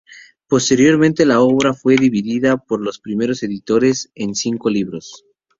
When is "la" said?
1.27-1.41